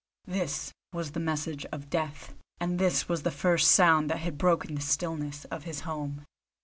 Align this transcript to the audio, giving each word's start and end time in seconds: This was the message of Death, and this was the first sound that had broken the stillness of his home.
This 0.25 0.73
was 0.93 1.11
the 1.11 1.19
message 1.19 1.63
of 1.67 1.91
Death, 1.91 2.33
and 2.59 2.79
this 2.79 3.07
was 3.07 3.21
the 3.21 3.29
first 3.29 3.69
sound 3.69 4.09
that 4.09 4.17
had 4.17 4.35
broken 4.35 4.73
the 4.73 4.81
stillness 4.81 5.45
of 5.51 5.65
his 5.65 5.81
home. 5.81 6.25